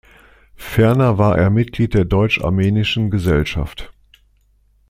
Ferner 0.55 1.19
war 1.19 1.37
er 1.37 1.51
Mitglied 1.51 1.93
der 1.93 2.05
Deutsch-Armenischen 2.05 3.11
Gesellschaft. 3.11 3.93